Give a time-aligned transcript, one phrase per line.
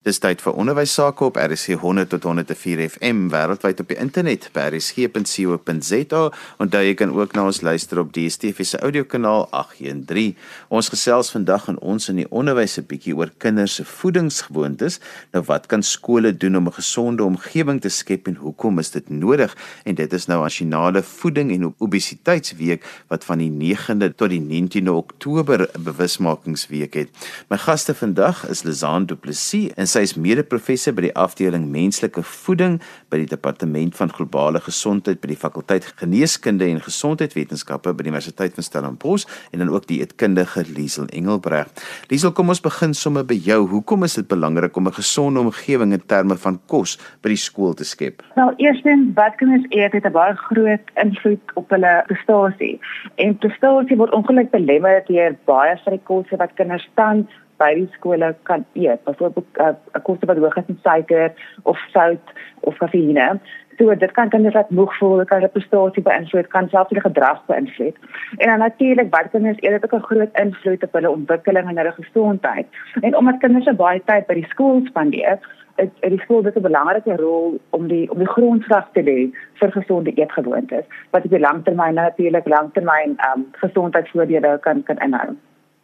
[0.00, 4.46] Dis tyd vir onderwys sake op RSG 100 tot 104 FM wêreldwyd op die internet
[4.54, 6.20] by rsg.co.za
[6.56, 10.38] en daar jy kan ook na ons luister op DSTV se audiokanaal 813.
[10.72, 15.00] Ons gesels vandag in ons in die onderwys 'n bietjie oor kinders se voedingsgewoontes.
[15.34, 19.10] Nou wat kan skole doen om 'n gesonde omgewing te skep en hoekom is dit
[19.10, 19.54] nodig?
[19.84, 24.92] En dit is nou nasionale voeding en obesiteitsweek wat van die 9de tot die 19de
[24.92, 27.08] Oktober bewusmakingsweek het.
[27.50, 32.78] My gaste vandag is Lizaan Du Plessis sy is mede-professor by die afdeling menslike voeding
[33.10, 38.54] by die departement van globale gesondheid by die fakulteit geneeskunde en gesondheidswetenskappe by die Universiteit
[38.54, 41.72] van Stellenbosch en dan ook die eetkundige Liesel Engelbreg.
[42.12, 43.60] Liesel, kom ons begin sommer by jou.
[43.70, 47.74] Hoekom is dit belangrik om 'n gesonde omgewing in terme van kos by die skool
[47.74, 48.22] te skep?
[48.34, 52.80] Wel, eerstens, wat kinders eet het 'n baie groot invloed op hulle prestasie.
[53.16, 57.26] En prestasie word ongelukkig belemmer deur baie van die kosse wat kinders tans
[57.60, 59.04] by die skole kan eet.
[59.04, 61.32] Byvoorbeeld 'n uh, kosse wat hoog is in suiker
[61.62, 62.26] of sout
[62.60, 63.40] of kafeïne.
[63.78, 67.00] So dit kan kinders laat moeg voel, dit kan hulle prestasie beïnvloed, kan selfs hulle
[67.00, 67.96] gedrag beïnvloed.
[68.36, 71.76] En dan natuurlik wat kinders eet het ook 'n groot invloed op hulle ontwikkeling en
[71.76, 72.66] hulle gesondheid.
[73.00, 75.38] En omdat kinders so baie tyd by die skool spandeer,
[75.80, 79.18] het, het die skool 'n belangrike rol om die om die grondslag te lê
[79.60, 85.36] vir gesonde eetgewoontes wat op die langtermyn natuurlik langtermyn um, gesondheidsvoordele kan kan inhou.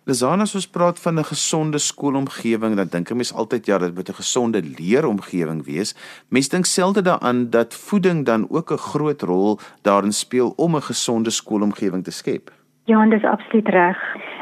[0.07, 3.95] Lesana as ons praat van 'n gesonde skoolomgewing, dan dink 'n mens altyd ja, dit
[3.95, 5.95] moet 'n gesonde leeromgewing wees.
[6.29, 10.83] Mens dink selde daaraan dat voeding dan ook 'n groot rol daarin speel om 'n
[10.83, 12.53] gesonde skoolomgewing te skep.
[12.85, 13.99] Ja, en dis absoluut reg.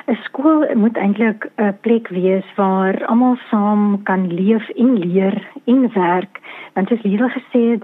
[0.06, 5.92] 'n Skool moet eintlik 'n plek wees waar almal saam kan leef en leer en
[5.94, 6.40] werk.
[6.74, 7.82] Want soos Liesel gesê het,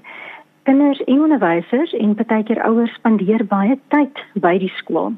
[0.63, 5.13] kinders en onderwysers en partykeer ouers spandeer baie tyd by die skool.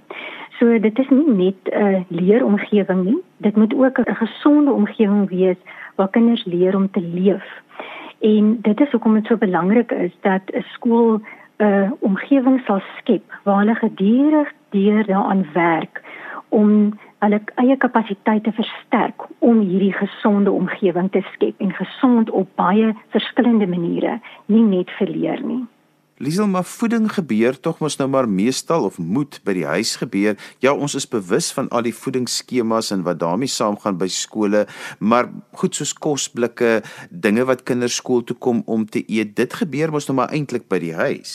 [0.63, 5.57] So dit is nie net 'n leeromgewing nie, dit moet ook 'n gesonde omgewing wees
[5.97, 7.63] waar kinders leer om te leef.
[8.21, 11.23] En dit is hoekom dit so belangrik is dat 'n skool 'n
[11.65, 16.03] uh, omgewing sal skep waar hulle gedurig deur daaraan werk
[16.49, 22.95] om hulle eie kapasiteite versterk om hierdie gesonde omgewing te skep en gesond op baie
[23.09, 25.67] verskillende maniere, nie net vir leer nie.
[26.23, 30.37] Liesel, maar voeding gebeur tog mos nou maar meestal of moet by die huis gebeur.
[30.63, 34.61] Ja, ons is bewus van al die voedingsskemas en wat daarmee saamgaan by skole,
[35.01, 36.77] maar goed soos kosblikke,
[37.11, 40.69] dinge wat kinders skool toe kom om te eet, dit gebeur mos nou maar eintlik
[40.71, 41.33] by die huis.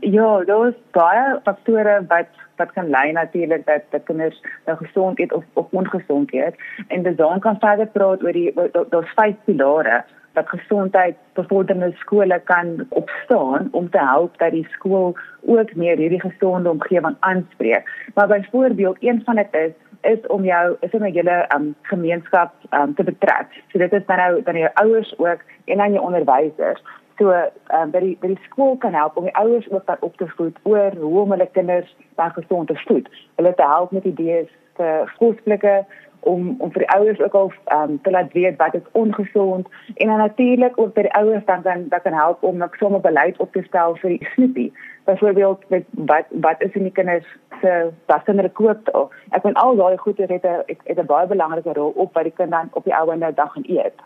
[0.00, 5.32] Ja, daar's baie faktore wat wat kan lei natuurlik dat dat kinders nou gesond eet
[5.36, 6.56] of of ongesond eet.
[6.88, 10.00] En dis dan kan verder praat oor die daar's vyf pilare
[10.32, 16.20] dat gesondheid bevorderde skole kan opstaan om te help dat die skool ook meer hierdie
[16.20, 17.88] gesonde omgewing aanspreek.
[18.14, 19.72] Maar byvoorbeeld een van dit is
[20.02, 23.46] is om jou is om julle um, gemeenskap um, te betrek.
[23.70, 26.82] So dit is dan nou dan jou ouers ook en dan jou onderwysers.
[27.18, 30.16] So um, by die by die skool kan help om die ouers ook dan op
[30.16, 33.08] te voed oor hoe om hulle kinders gesond te voed.
[33.36, 35.84] Hulle te help met idees vir kosblikke
[36.22, 40.08] om om vir die ouers ook al um, te laat weet wat is ongesond en
[40.08, 43.36] dan natuurlik ook vir die ouers dan dan dat kan help om 'n somme beleid
[43.36, 44.72] op te stel vir die snoepie.
[45.04, 47.26] Byvoorbeeld met wat wat is in die kinders
[47.60, 49.10] se passende koop.
[49.30, 52.32] Ek vind al daai goeie het 'n het 'n baie belangrike rol op wat die
[52.36, 53.98] kind dan op die ou en dag gaan eet.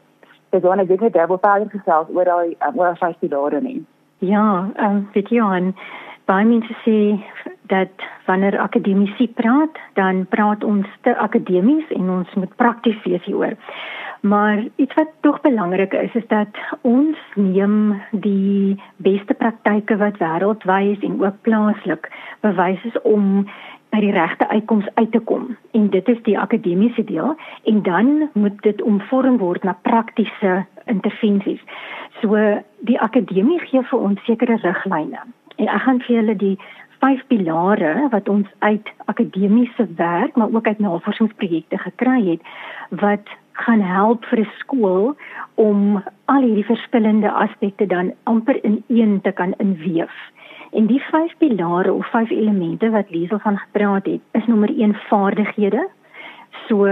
[0.51, 3.85] So, wanneer ek dit het, vader gesels oor daai um, oor vyf pilare nie.
[4.19, 5.75] Ja, ehm um, weet jy aan
[6.25, 6.95] baie mense sê
[7.67, 13.57] dat wanneer akademici praat, dan praat ons te akademies en ons moet prakties wees hieroor.
[14.21, 16.49] Maar iets wat tog belangrik is is dat
[16.81, 22.11] ons neem die beste praktyke wat wêreldwyd en ook plaaslik
[22.41, 23.47] bewys is om
[23.95, 25.57] by die regte uitkoms uit te kom.
[25.71, 31.63] En dit is die akademiese deel en dan moet dit omvorm word na praktiese intervensies.
[32.21, 32.37] So
[32.89, 35.23] die akademie gee vir ons sekere riglyne.
[35.57, 36.57] En ek gaan vir julle die
[37.01, 42.41] vyf pilare wat ons uit akademiese werk maar ook uit navorsingsprojekte gekry het
[42.91, 45.17] wat gaan help vir 'n skool
[45.55, 50.15] om al hierdie verskillende aspekte dan amper in een te kan inweef.
[50.73, 54.95] En die vyf pilare of vyf elemente wat Liesel van gepraat het, is nommer 1
[55.09, 55.89] vaardighede.
[56.69, 56.87] So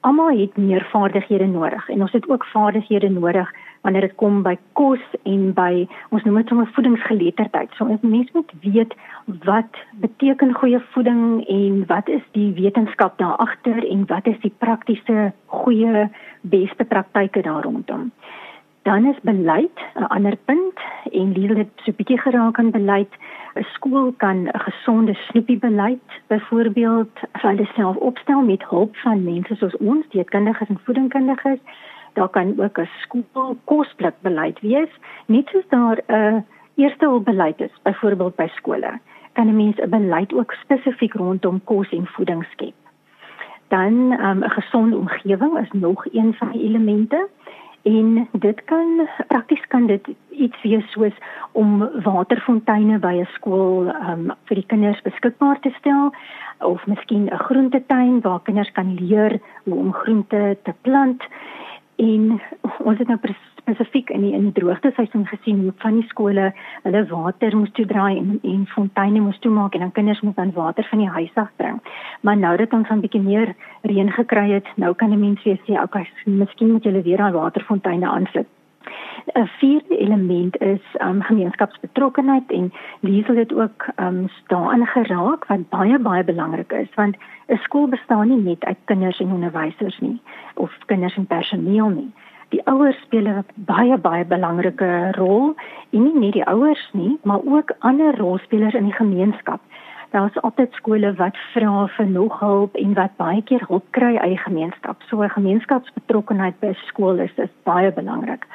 [0.00, 3.50] almal het meer vaardighede nodig en ons het ook vaardighede nodig
[3.80, 7.72] wanneer dit kom by kos en by ons noem dit sommer voedingsgeletterdheid.
[7.76, 8.94] So ons mens moet weet
[9.46, 14.52] wat beteken goeie voeding en wat is die wetenskap daar agter en wat is die
[14.58, 16.08] praktiese goeie
[16.40, 18.10] beste praktyke daar rondom.
[18.82, 20.78] Dan is beleid 'n ander punt
[21.12, 23.12] en leer dit so 'n bietjie geraak aan beleid.
[23.54, 27.18] 'n Skool kan 'n gesonde snoepie beleid byvoorbeeld
[27.74, 31.60] self opstel met hulp van mense soos ons, dieetkundiges en voedingkundiges
[32.12, 34.90] Daar kan ook 'n skool kosblik beleid wees,
[35.26, 38.98] net soos daar 'n eerste hulp beleid is, byvoorbeeld by skole.
[39.32, 42.74] Kan 'n mens 'n beleid ook spesifiek rondom kos en voeding skep.
[43.68, 47.28] Dan 'n um, gesonde omgewing is nog een van die elemente
[47.82, 51.16] en dit kan prakties kan dit iets wees soos
[51.52, 56.14] om waterfonteine by 'n skool um, vir die kinders beskikbaar te stel
[56.58, 61.22] of miskien 'n groentetuin waar kinders kan leer hoe om groente te plant.
[61.96, 62.40] En
[62.78, 63.18] ons het nou
[63.70, 66.50] spesifiek in die in die droogte seisoen gesien hoe van die skole
[66.82, 70.86] hulle water moes toedraai en en fonteine moes toemaak en dan kinders moes dan water
[70.90, 71.80] van die huis af bring.
[72.20, 75.60] Maar nou dat ons 'n bietjie meer reën gekry het, nou kan die mense weer
[75.66, 78.46] sê, okay, miskien moet julle weer daai waterfonteine aansit.
[79.34, 85.98] 'n Vierde element is um, gemeenskapsbetrokkenheid en Liesel het ook um, daarin geraak wat baie
[85.98, 87.16] baie belangrik is want
[87.48, 90.20] 'n skool bestaan nie net uit kinders en onderwysers nie
[90.54, 92.12] of kinders en personeel nie
[92.50, 95.54] die ouers speel 'n baie baie belangrike rol
[95.90, 99.60] en nie net die ouers nie, maar ook ander rolspelers in die gemeenskap.
[100.10, 104.16] Daar is altyd skole wat vra vir nog hulp en wat baie keer hulp kry
[104.16, 105.02] uit die gemeenskap.
[105.02, 108.46] So 'n gemeenskapsbetrokkenheid by skool is, is baie belangrik.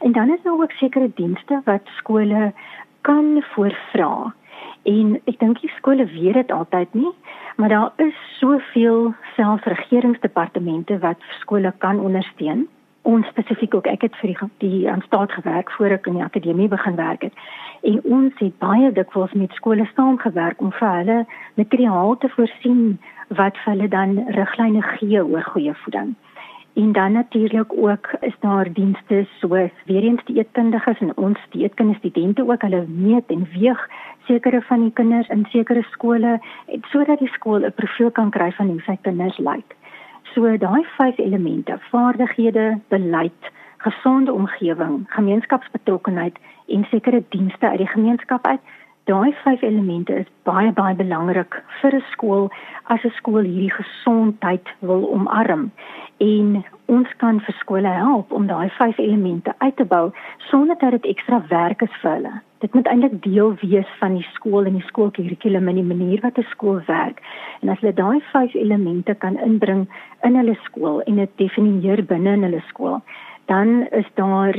[0.00, 2.52] En dan is daar ook sekere dienste wat skole
[3.00, 4.34] kan voorvra.
[4.82, 7.12] En ek dink die skole weet dit altyd nie,
[7.56, 12.68] maar daar is soveel selfregeringsdepartemente wat skole kan ondersteun
[13.10, 16.26] ons spesifiek ook ek het vir die die aan staat gewerk voor ek in die
[16.26, 17.34] akademie begin werk het
[17.82, 21.18] en ons het baie dikwels met skole saamgewerk om vir hulle
[21.60, 22.98] materiaal te voorsien
[23.40, 26.14] wat vir hulle dan riglyne gee oor goeie voeding.
[26.74, 31.62] En dan natuurlik ook is daar dienste soos weer eens die eetkundiges en ons die
[31.62, 33.88] eetkindstudente ook hulle meet en weeg
[34.26, 36.38] sekere van die kinders in sekere skole
[36.92, 39.76] sodat die skool 'n profiel kan kry van hoe sy kinders lyk.
[40.34, 46.38] So daai vyf elemente: vaardighede, beleid, gesonde omgewing, gemeenskapsbetrokkenheid
[46.68, 48.60] en sekere dienste uit die gemeenskap uit.
[49.10, 52.44] Daai vyf elemente is baie baie belangrik vir 'n skool
[52.94, 55.70] as 'n skool hierdie gesondheid wil omarm.
[56.20, 60.12] En ons kan vir skole help om daai vyf elemente uit te bou
[60.50, 64.26] sonder dat dit ekstra werk is vir hulle dit moet eintlik deel wees van die
[64.34, 67.22] skool en die skoolkurrikulum en die manier wat 'n skool werk.
[67.62, 69.88] En as hulle daai vyf elemente kan inbring
[70.22, 73.00] in hulle skool en dit definieer binne in hulle skool,
[73.46, 74.54] dan is daar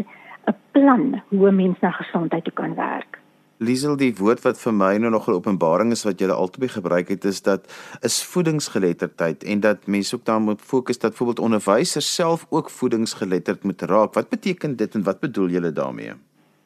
[0.48, 3.21] 'n plan hoe 'n mens na gesondheid toe kan werk.
[3.62, 7.10] Liesel die woord wat vir my nou nog 'n openbaring is wat jy altyd gebruik
[7.10, 7.62] het is dat
[8.02, 13.64] is voedingsgeletterdheid en dat mense ook daar moet fokus dat byvoorbeeld onderwysers self ook voedingsgeletterd
[13.64, 14.14] moet raak.
[14.14, 16.14] Wat beteken dit en wat bedoel julle daarmee?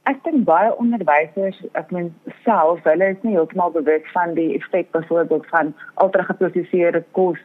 [0.03, 2.13] Ek dink baie onderwysers, ek meen
[2.44, 7.39] self, hulle is nie heeltemal bewus van die effek byvoorbeeld van ultrageproseserde kos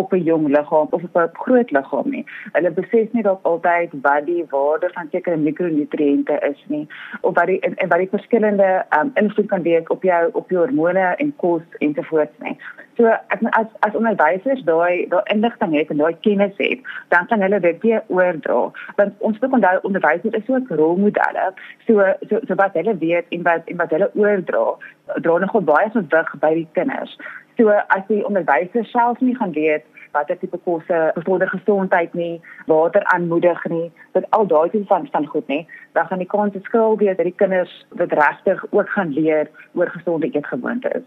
[0.00, 2.24] op 'n jong liggaam of op 'n groot liggaam nie.
[2.52, 6.86] Hulle besef nie dat altyd wat die waarde van sekere mikronutriënte is nie
[7.20, 10.50] of wat die en, en wat die verskillende um, invloed kan hê op jou op
[10.50, 12.56] jou hormone en kos ensovoorts nie.
[12.96, 17.40] So ek as as onderwysers daai daai inligting het en daai kennis het, dan kan
[17.44, 18.70] hulle dit weer oordra.
[18.96, 21.52] Want ons moet onthou onderwysers is ook rolmodelle.
[21.86, 24.64] So so so wat hulle weet en wat en wat hulle oordra,
[25.20, 27.18] dra nogal baie gewig by die kinders.
[27.56, 29.84] So as die onderwysers self nie gaan weet
[30.16, 35.26] watter tipe kosse bevorder gesondheid nie, water aanmoedig nie, dat al daai tipe van van
[35.26, 39.12] goed nie, dan gaan die kans skuld wees dat die kinders dit regtig ook gaan
[39.12, 41.04] leer oor gesonde eetgewoontes.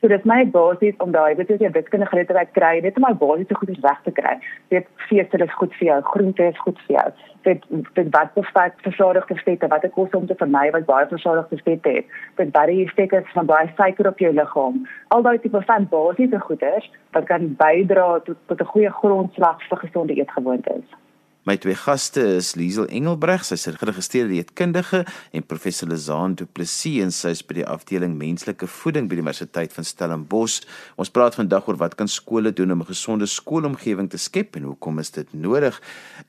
[0.00, 3.06] So dit is my basies om daai weet jy dit kan geletterdheid kry net om
[3.06, 4.34] my basiese goedes reg te kry.
[4.74, 7.06] Dit vlees is goed vir jou, groente is goed vir jou.
[7.48, 7.64] Dit
[7.96, 11.94] dit wat bevat versadigde vette, wat ek kos om te vermy wat baie versadigde vette
[11.96, 12.20] het.
[12.42, 14.84] Dit baie stikkers van baie suiker op jou liggaam.
[15.16, 19.84] Al daai tipe van basiese goeders wat kan bydra tot tot 'n goeie grondslag vir
[19.86, 21.05] gesonde eetgewoontes.
[21.46, 26.96] My twee gaste is Liesel Engelbreg, sy is geregistreerde dieetkundige en professor Lizaan Du Plessis
[27.04, 30.64] en sy is by die afdeling menslike voeding by die Universiteit van Stellenbosch.
[30.98, 34.64] Ons praat vandag oor wat kan skole doen om 'n gesonde skoolomgewing te skep en
[34.72, 35.80] hoekom is dit nodig?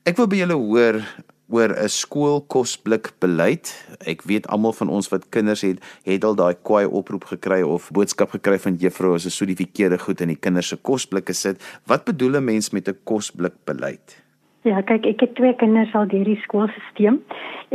[0.06, 1.02] Ek wil by julle hoor
[1.50, 3.74] oor 'n skoolkosblik beleid.
[4.06, 7.90] Ek weet almal van ons wat kinders het, het al daai kwaai oproep gekry of
[7.90, 11.34] boodskap gekry van juffrou as 'n so die verkeerde goed in die kinders se kosblikke
[11.34, 11.60] sit.
[11.86, 14.27] Wat bedoel 'n mens met 'n kosblik beleid?
[14.66, 17.20] Ja, kyk, ek het twee kinders al deur die skoolstelsel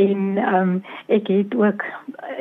[0.04, 0.74] en ehm um,
[1.16, 1.86] ek het ook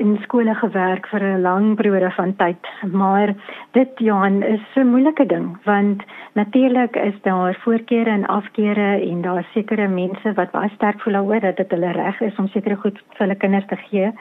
[0.02, 3.34] in skole gewerk vir 'n lang periode van tyd, maar
[3.78, 6.02] dit Johan is 'n moeilike ding want
[6.34, 11.40] natuurlik is daar voorkeure en afkeure en daar sekere mense wat baie sterk voel oor
[11.40, 14.12] dat dit hulle reg is om sekere goed vir hulle kinders te gee.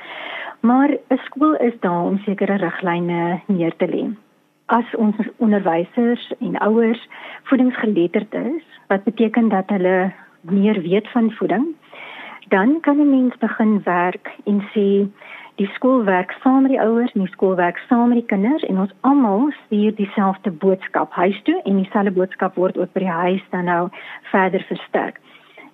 [0.59, 4.13] Maar 'n skool is daar om sekere riglyne neer te lê
[4.71, 7.01] as ons onderwysers en ouers
[7.49, 11.65] voedingsgeletterd is, wat beteken dat hulle meer weet van voeding,
[12.47, 14.87] dan kan 'n mens begin werk en sê
[15.55, 18.79] die skool werk saam met die ouers, die skool werk saam met die kinders en
[18.79, 23.43] ons almal stuur dieselfde boodskap huis toe en dieselfde boodskap word ook by die huis
[23.49, 23.89] dan nou
[24.31, 25.19] verder versterk.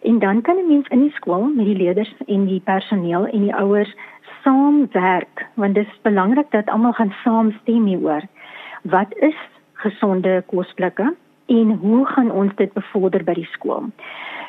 [0.02, 3.42] En dan kan 'n mens in die skool met die leerders en die personeel en
[3.42, 3.96] die ouers
[4.44, 8.22] saamwerk want dit is belangrik dat almal gaan saamstem hieroor.
[8.82, 9.38] Wat is
[9.74, 11.16] gesonde kosblikke
[11.48, 13.90] en hoe gaan ons dit bevorder by die skool?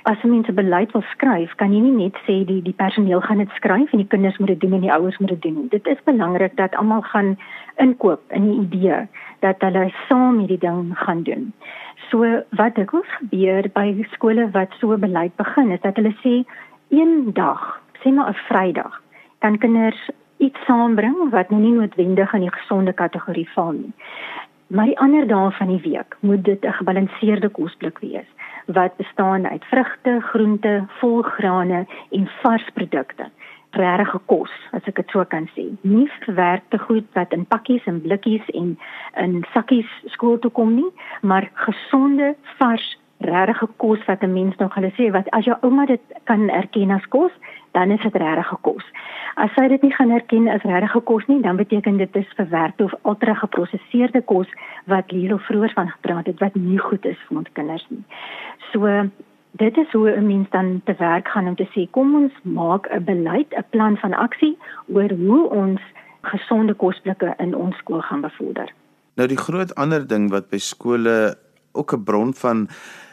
[0.09, 3.55] As mense beleid wil skryf, kan jy nie net sê die die personeel gaan dit
[3.59, 5.67] skryf en die kinders moet dit doen en die ouers moet dit doen.
[5.75, 7.35] Dit is belangrik dat almal gaan
[7.83, 9.03] inkoop in die idee
[9.45, 11.53] dat hulle saam hierdie ding gaan doen.
[12.11, 12.25] So
[12.57, 16.41] wat dikwels gebeur by skole wat so beleid begin is dat hulle sê
[16.95, 19.03] een dag, sê maar 'n Vrydag,
[19.39, 23.93] dan kinders iets saambring wat nou nie noodwendig in die gesonde kategorie val nie.
[24.69, 28.29] Maar die ander dae van die week moet dit 'n gebalanseerde kosblik wees
[28.67, 33.31] wat bestaan uit vrugte, groente, volgrane en vars produkte
[33.71, 35.67] regte kos, as ek dit so kan sê.
[35.81, 38.79] Nie verwerkte goed wat in pakkies en blikkies en
[39.17, 40.91] in sakkies skool toe kom nie,
[41.23, 45.87] maar gesonde, vars, regte kos wat 'n mens nog hulle sê wat as jou ouma
[45.87, 47.33] dit kan erken as kos,
[47.73, 48.85] dan is dit regte kos.
[49.35, 52.85] As sy dit nie gaan erken as regte kos nie, dan beteken dit is verwerkte
[52.85, 54.47] of ultra geprosesseerde kos
[54.85, 58.05] wat Liesel vroeër van gepraat het wat nie goed is vir ons kinders nie.
[58.73, 59.11] So
[59.51, 62.89] dit is hoe 'n mens dan te werk gaan om te sê kom ons maak
[62.91, 65.81] 'n beleid, 'n plan van aksie oor hoe ons
[66.23, 68.73] gesonde kosblikke in ons skool gaan bevorder.
[69.15, 71.35] Nou die groot ander ding wat by skole
[71.79, 72.69] ook 'n bron van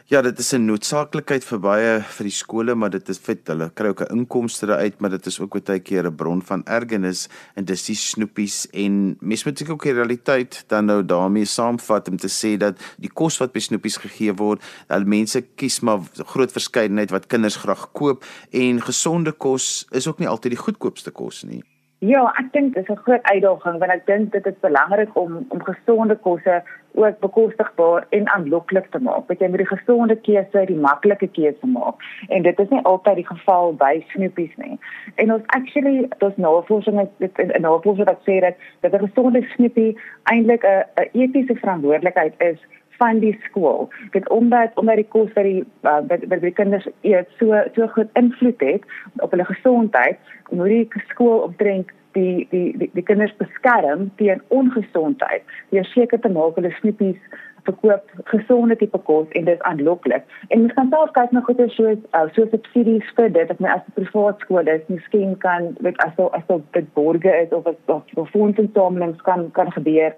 [0.08, 3.72] Ja, dit is 'n noodsaaklikheid vir baie vir die skole, maar dit is vir hulle
[3.74, 7.28] kry ook 'n inkomste uit, maar dit is ook baie keer 'n bron van ergernis
[7.56, 12.10] en dis die snoepies en mens moet seker ook die realiteit dan nou daarmee saamvat
[12.10, 16.00] om te sê dat die kos wat by snoepies gegee word, dat mense kies maar
[16.14, 21.12] groot verskeidenheid wat kinders graag koop en gesonde kos is ook nie altyd die goedkoopste
[21.12, 21.64] kos nie.
[22.06, 25.46] Ja, ek dink dit is 'n groot uitdaging want ek dink dit is belangrik om
[25.50, 29.28] om gesonde kosse ook bekostigbaar en aanloklik te maak.
[29.28, 31.96] Dat jy met die gesonde keuse die maklike keuse maak.
[32.28, 34.80] En dit is nie altyd die geval by snoepies nie.
[35.16, 39.98] En ons actually dis navorsing dit in navorsing wat sê dat dat 'n gesonde snoepie
[40.24, 42.60] eintlik 'n 'n etiese verantwoordelikheid is
[42.98, 43.90] van die skool.
[44.12, 48.10] Dit omdat omdat die kos vir die uh, vir die kinders eet so so goed
[48.14, 48.84] invloed het
[49.24, 50.20] op hulle gesondheid,
[50.52, 55.44] moet die skool opdrink die die die, die kinders beskerm teen ongesondheid.
[55.70, 57.20] Deur seker te maak hulle snoepies
[57.66, 60.24] verkoop gesonde tipe kos en dit aanloklik.
[60.54, 63.72] En mens kan self kyk na goeie soos uh, so subsidies vir dit dat my
[63.74, 67.52] as 'n privaat skool is, miskien kan weet as so as so dit borge is
[67.60, 70.14] of as of, fondsensamelings kan kan gebeur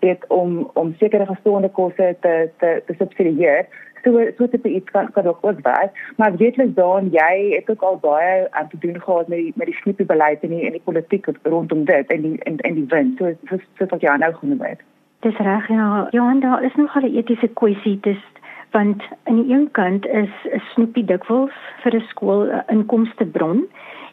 [0.00, 3.66] dit om om sekere gesonde kosse te te te subsidieer.
[4.04, 6.12] So so tipe iets kan kan ook ook werk.
[6.16, 9.66] Maar weetlik dan jy het ook al baie aan te doen gehad met die met
[9.66, 12.86] die snoepie beleid en die en die politiek rondom dit en die en en die
[12.88, 14.80] wind so so so wat jy nou genoem het.
[15.20, 16.06] Dis reg ja.
[16.10, 17.98] Johan daar is nog 'n etiese kwessie.
[18.00, 18.22] Dis
[18.70, 21.52] want aan die een kant is 'n snoepie dikwels
[21.82, 23.68] vir 'n skool 'n inkomstebron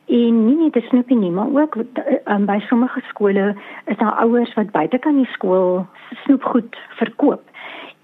[0.08, 4.72] en nie net snoepie nie maar ook um, by sommige skole is daar ouers wat
[4.72, 5.86] buitekant die skool
[6.24, 7.44] snoepgoed verkoop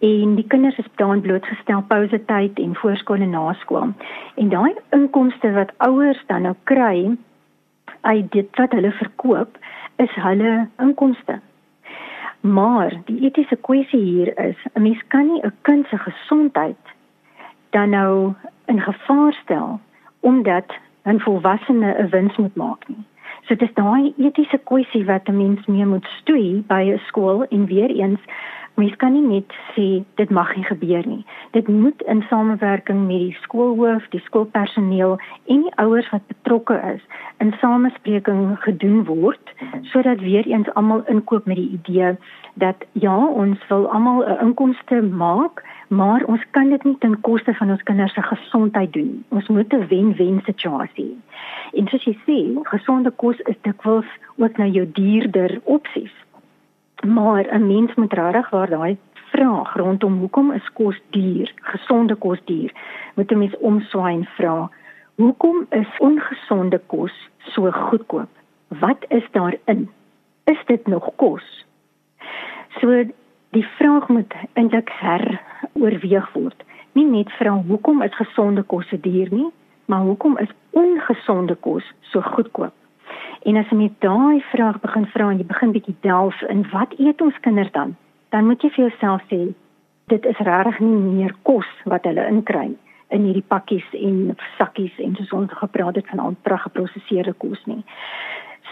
[0.04, 3.94] en die kinders is dan blootgestel pouse tyd en voorskool en naskool.
[4.36, 7.16] En daai inkomste wat ouers dan nou kry
[8.02, 9.58] uit dit wat hulle verkoop,
[10.04, 11.40] is hulle inkomste.
[12.42, 16.84] Maar die etiese kwessie hier is, 'n mens kan nie 'n kind se gesondheid
[17.70, 18.34] dan nou
[18.66, 19.80] in gevaar stel
[20.20, 20.74] omdat
[21.06, 23.04] 'n volwassene 'n wins moet maak nie.
[23.48, 27.44] So dit is daai etiese kwessie wat 'n mens mee moet stoei by 'n skool
[27.50, 28.22] en weer eens
[28.76, 31.26] Mens kan nie net sê dit mag nie gebeur nie.
[31.52, 37.04] Dit moet in samewerking met die skoolhoof, die skoolpersoneel en die ouers wat betrokke is
[37.38, 39.54] in samespreking gedoen word
[39.92, 42.16] sodat weer eens almal inkoop met die idee
[42.54, 47.54] dat ja, ons wil almal 'n inkomste maak, maar ons kan dit nie ten koste
[47.54, 49.26] van ons kinders se gesondheid doen.
[49.30, 51.18] Ons moet 'n wen-wen situasie.
[51.74, 56.23] En soos jy sê, gesonde kos is dikwels ook nou jou duurder opsies.
[57.08, 62.40] Maar 'n mens moet regtig waar daai vraag rondom hoekom is kos duur, gesonde kos
[62.46, 62.72] duur,
[63.16, 64.70] moet 'n mens omswaai en vra,
[65.16, 68.30] hoekom is ongesonde kos so goedkoop?
[68.68, 69.90] Wat is daarin?
[70.44, 71.66] Is dit nog kos?
[72.80, 73.04] So
[73.50, 76.64] die vraag moet eintlik heroorweeg word.
[76.92, 79.52] Nie net vra hoekom is gesonde kos so duur nie,
[79.86, 82.74] maar hoekom is ongesonde kos so goedkoop?
[83.44, 86.94] En as jy met daai vraag begin vra en jy begin bietjie delf in wat
[87.00, 87.96] eet ons kinders dan?
[88.30, 89.54] Dan moet jy vir jouself sê
[90.12, 92.72] dit is regtig nie meer kos wat hulle inkry.
[93.14, 97.84] in hierdie pakkies en sakkies en soos ons gepraat het van ultra-geprosesseerde kos nie.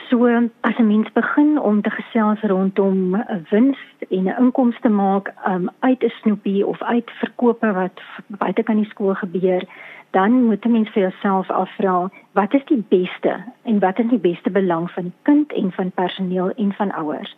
[0.10, 0.28] So
[0.68, 3.78] as 'n mens begin om te gesels rondom 'n wins
[4.10, 8.90] en 'n inkomste maak um, uit 'n snoepie of uit verkope wat buite kan die
[8.90, 9.64] skool gebeur,
[10.12, 14.20] dan moet 'n mens vir jouself afvra, wat is die beste en wat is die
[14.20, 17.36] beste belang van die kind en van personeel en van ouers?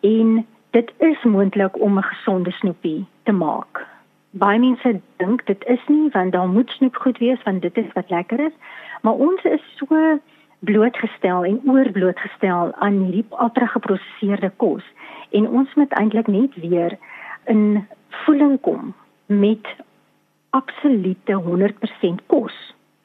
[0.00, 3.86] En dit is moontlik om 'n gesonde snoepie te maak.
[4.30, 7.92] Baie mense dink dit is nie want daar moet snoep goed wees want dit is
[7.92, 8.52] wat lekker is,
[9.02, 10.18] maar ons is so
[10.58, 14.84] blootgestel en oorblootgestel aan hierdie ultra-geprosesseerde kos
[15.30, 16.98] en ons moet eintlik net weer
[17.44, 18.94] in voeling kom
[19.26, 19.66] met
[20.56, 22.56] absolute 100% kos,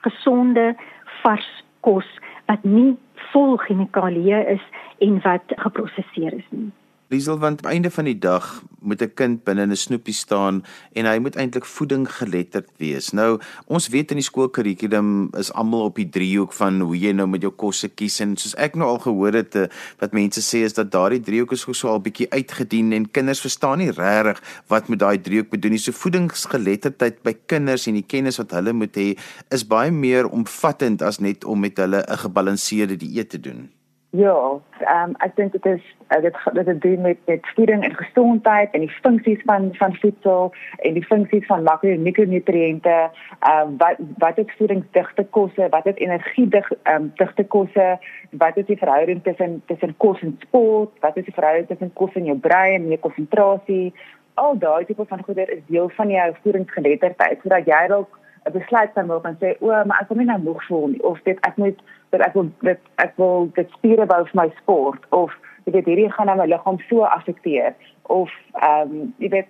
[0.05, 0.73] gesonde
[1.21, 1.49] vars
[1.85, 2.07] kos
[2.49, 2.95] wat nie
[3.31, 4.65] vol chemikalieë is
[5.05, 6.71] en wat geprosesseer is nie.
[7.13, 11.05] Liesel want aan einde van die dag moet 'n kind binne 'n snoepie staan en
[11.05, 13.11] hy moet eintlik voeding geletterd wees.
[13.11, 17.27] Nou, ons weet in die skoolkurrikulum is almal op die driehoek van hoe jy nou
[17.27, 19.67] met jou kosse kies en soos ek nou al gehoor het eh,
[19.99, 23.77] wat mense sê is dat daardie driehoek is so al bietjie uitgedien en kinders verstaan
[23.77, 25.79] nie regtig wat met daai driehoek bedoel nie.
[25.79, 29.17] So voedingsgeletterdheid by kinders en die kennis wat hulle moet hê
[29.49, 33.74] is baie meer omvattend as net om met hulle 'n gebalanseerde dieet te doen.
[34.15, 37.83] Ja, ehm um, ek dink dit is uh, dit dit het doen met met voeding
[37.83, 42.95] en gesondheid en die funksies van van voedsel en die funksies van makro en mikronutriënte.
[43.39, 45.67] Ehm um, wat wat is voedingsdigte kosse?
[45.69, 47.87] Wat is energiedig ehm um, digte kosse?
[48.29, 50.91] Wat is die verhouding tussen tussen kos en sport?
[50.99, 53.93] Wat is die verhouding tussen kos en jou brein en jou konsentrasie?
[54.33, 58.93] Al daai tipe van goeder is deel van jou voedingsgeletterdheid sodat jy dalk 'n besluit
[58.93, 61.39] kan maak en sê o, maar ek kom nie nou moeg voel nie of dit
[61.49, 65.33] ek moet dat ek wil dit ek wil dit spiere bou vir my sport of
[65.65, 67.73] jy weet hierdie gaan nou my liggaam so affekteer
[68.17, 69.49] of ehm um, jy weet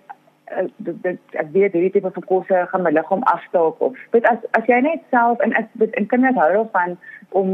[0.56, 4.30] uh, dit, dit ek weet hierdie tipe van kosse gaan my liggaam afstaak of weet
[4.32, 6.96] as as jy net self en ek dit in kinders hou daarvan
[7.42, 7.52] om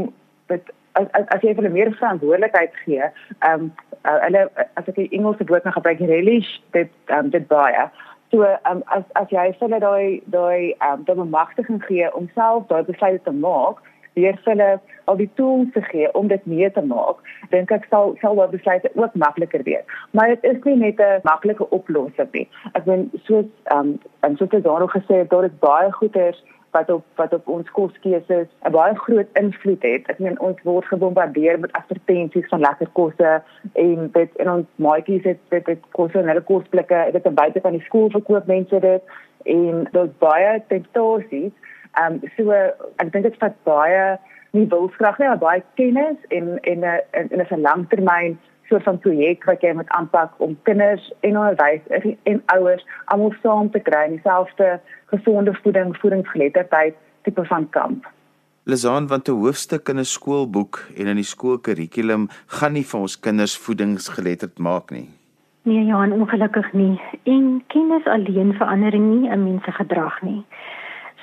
[0.53, 3.71] dit as as, as jy hulle meer verantwoordelikheid gee ehm um,
[4.07, 4.47] uh, hulle
[4.79, 7.87] as ek die Engelse woord nou gebruik relish dit um, dit baie
[8.33, 12.81] So um, as as jy hulle daai daai um, daai bemagtiging gee om self daai
[12.87, 13.83] besluite te maak,
[14.17, 14.69] weer hulle
[15.11, 18.55] al die tools te gee om dit mee te maak, dink ek sal sal wat
[18.55, 19.85] besluite ook makliker wees.
[20.17, 22.47] Maar dit is nie net 'n maklike oplossing nie.
[22.73, 26.43] Ek bedoel soos ehm um, en soos dit daaroor gesê het, daar is baie goeders
[26.73, 30.07] wat op wat op ons koskeuses 'n baie groot invloed het.
[30.07, 33.41] Ek meen ons word gebombardeer met advertensies van lekker kosse
[33.73, 37.61] en dit in ons maatjies het dit dit kosse en hulle kosblikke, dit is buite
[37.61, 39.01] van die skool verkoop mense dit
[39.43, 41.53] en daar's baie temptasies
[41.93, 42.53] Ehm um, so
[43.01, 44.05] ek dink dit vat baie
[44.57, 48.39] nie wilskrag nie, maar baie kennis en en 'n en 'n 'n langtermyn
[48.73, 53.69] soort van projek wat jy moet aanpak om kinders en onderwysers en ouers almal saam
[53.71, 54.79] te kry in dieselfde
[55.13, 58.07] gesonde voeding, voedingsgeletterdheid tipe van kamp.
[58.65, 63.19] Lizaan want 'n hoofstuk in 'n skoolboek en in die skoolkurrikulum gaan nie vir ons
[63.19, 65.09] kinders voedingsgeletterd maak nie.
[65.63, 67.01] Nee, ja, ongelukkig nie.
[67.23, 70.45] En kennis alleen verander nie 'n mens se gedrag nie.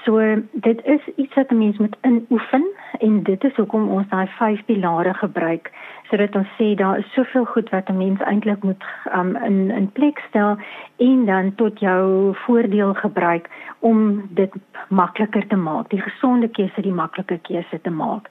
[0.04, 0.18] So
[0.52, 2.64] dit is iets wat 'n mens moet inoefen
[2.98, 5.70] en dit is hoekom ons daai vyf pilare gebruik
[6.10, 9.92] sodat ons sê daar is soveel goed wat 'n mens eintlik moet um, in in
[9.92, 10.56] plek stel
[10.96, 13.48] en dan tot jou voordeel gebruik
[13.78, 14.52] om dit
[14.88, 18.28] makliker te maak, die gesonde keuse die maklike keuse te maak.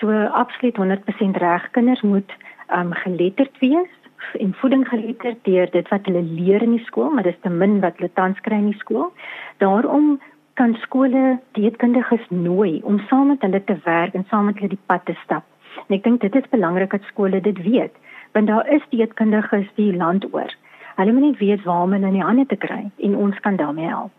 [0.00, 1.70] So absoluut 100% reg.
[1.70, 2.32] Kinders moet
[2.76, 3.90] um, geletterd wees
[4.32, 7.80] en voeding geletterd deur dit wat hulle leer in die skool, maar dis te min
[7.80, 9.12] wat hulle tans kry in die skool.
[9.58, 10.20] Daarom
[10.54, 14.86] kan skole dieetkundiges nooi om saam met hulle te werk en saam met hulle die
[14.86, 15.46] pad te stap.
[15.88, 17.94] En ek dink dit is belangrik dat skole dit weet,
[18.32, 20.50] want daar is dieetkundiges die land oor.
[20.94, 23.58] Hulle moet net weet waar om hulle in die hande te kry en ons kan
[23.58, 24.14] daarmee help.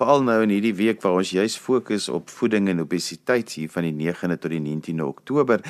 [0.00, 3.84] Veral nou in hierdie week waar ons juis fokus op voeding en obesiteit hier van
[3.84, 5.60] die 9de tot die 19de Oktober.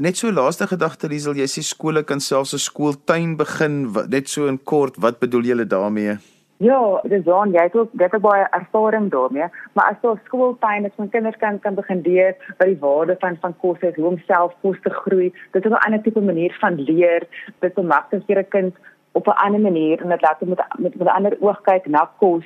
[0.00, 4.48] Net so laaste gedagte Liesel, jy sê skole kan selfs 'n skooltuin begin, net so
[4.48, 6.18] in kort, wat bedoel jy daarmee?
[6.60, 10.84] Ja, dis dan jy het ook dit het baie ervaring daarmee, maar as jy skooltyd
[10.84, 14.10] is, van kinders kan kan begin leer wat die waarde van van kos is, hoe
[14.10, 15.30] om self kos te groei.
[15.56, 17.24] Dit is 'n ander tipe manier van leer.
[17.60, 18.76] Dit bemagtig 'n kind
[19.12, 22.10] op 'n ander manier en dit laat hom met met 'n ander oog kyk na
[22.18, 22.44] kos.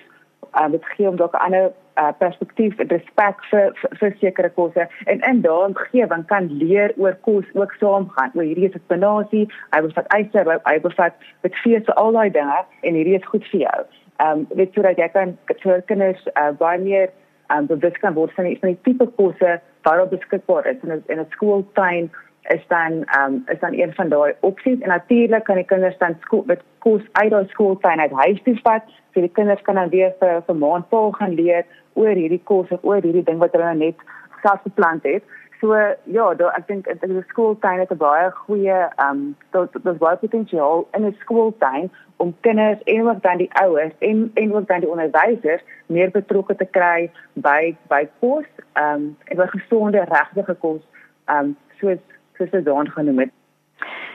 [0.53, 4.89] Uh, dit gee hom dalk 'n ander uh, perspektief en respek vir, vir sekere kosse
[5.05, 8.31] en in daardie omgewing kan leer oor kos ook saamgaan.
[8.35, 12.95] O, hierdie is spinasie, hy bevat eister, hy bevat met vlees, al daai dinge en
[12.95, 13.85] hierdie is goed vir jou
[14.17, 18.15] ehm um, weet sodat jy kan vir kinders uh, baie meer ehm um, bewus kan
[18.15, 22.11] word van die, van die tipe kosse waarop beskikbaar is in 'n in 'n skooltuin
[22.49, 26.17] is dan um, is dan een van daai opsies en natuurlik kan die kinders dan
[26.21, 29.89] skool met kos uit daai skooltuin uit huis toe vat so die kinders kan dan
[29.89, 33.71] weer vir vir maandpaal gaan leer oor hierdie kos of oor hierdie ding wat hulle
[33.73, 34.05] nou net
[34.43, 35.23] self beplant het.
[35.61, 35.73] So
[36.17, 40.17] ja, daar ek dink in die skooltuin het 'n baie goeie ehm um, tot baie
[40.17, 44.81] potensiaal in 'n skooltuin om kinders en ook dan die ouers en en ook dan
[44.81, 50.57] die onderwysers meer betrokke te kry by by kos ehm um, en by gesonde regte
[50.61, 50.83] kos
[51.25, 52.03] ehm um, soos
[52.37, 53.33] soos dit dan genoem het.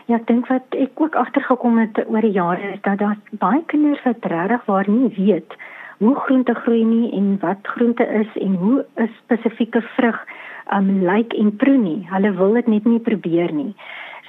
[0.05, 3.61] Ja, ek dink wat ek ook agtergekom het oor die jare is dat daar baie
[3.65, 5.53] kinders wat regtig waar nie weet
[5.99, 10.19] hoe groente groei nie en wat groente is en hoe 'n spesifieke vrug
[10.73, 12.07] um lyk en proe nie.
[12.09, 13.75] Hulle wil dit net nie probeer nie.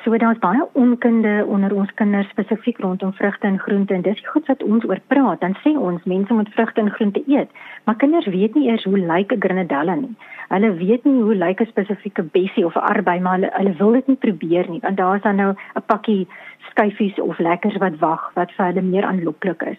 [0.04, 4.46] So daar's baie onkunde onder ons kinders spesifiek rondom vrugte en groente en dis goed
[4.46, 5.40] wat ons oor praat.
[5.40, 7.50] Dan sê ons mense moet vrugte en groente eet,
[7.84, 10.16] maar kinders weet nie eers hoe lyk 'n grenadella nie.
[10.48, 13.92] Hulle weet nie hoe lyk 'n spesifieke bessie of 'n arbei, maar hulle hulle wil
[13.92, 16.26] dit nie probeer nie want daar is dan nou 'n pakkie
[16.70, 19.78] skyfies of lekkers wat wag wat vir hulle meer aanloklik is.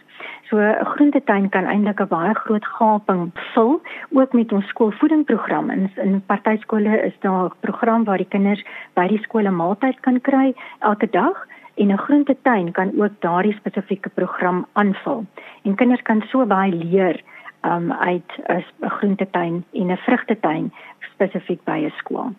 [0.52, 5.70] So 'n groentetuin kan eintlik 'n baie groot gaping vul ook met ons skoolvoedingprogram.
[5.70, 9.56] In, in party skole is daar 'n program waar die kinders by die skool 'n
[9.56, 15.26] maaltyd kan kry elke dag en 'n groentetuin kan ook daardie spesifieke program aanvul.
[15.64, 17.22] En kinders kan so baie leer
[17.62, 20.74] um, uit 'n groentetuin en 'n vrugtetuin
[21.14, 22.32] spesifiek by 'n skool.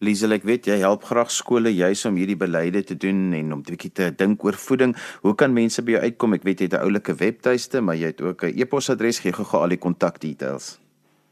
[0.00, 3.60] Liesel, ek weet jy help graag skole juis om hierdie beleide te doen en om
[3.60, 4.96] 'n bietjie te dink oor voeding.
[5.20, 6.34] Hoe kan mense by jou uitkom?
[6.34, 9.60] Ek weet jy het 'n oulike webtuiste, maar jy het ook 'n e-posadres gee gou
[9.60, 10.80] al die kontakdetails.